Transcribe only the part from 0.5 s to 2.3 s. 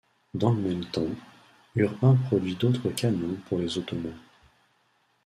le même temps, Urbain